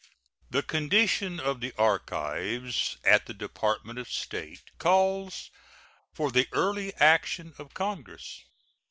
[0.49, 5.51] The condition of the archives at the Department of State calls
[6.11, 8.41] for the early action of Congress.